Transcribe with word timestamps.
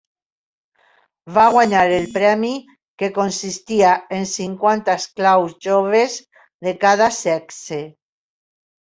Va 1.33 1.41
guanyar 1.55 1.83
el 1.97 2.07
premi, 2.15 2.49
que 3.01 3.09
consistia 3.17 3.91
en 4.21 4.25
cinquanta 4.31 4.95
esclaus 5.03 5.53
joves 5.67 6.17
de 6.69 6.75
cada 6.87 7.11
sexe. 7.19 7.79